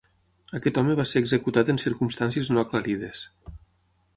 Aquest 0.59 0.77
home 0.81 0.95
va 0.99 1.05
ser 1.09 1.21
executat 1.25 1.69
en 1.75 1.81
circumstàncies 1.83 2.51
no 2.55 2.65
aclarides. 2.65 3.23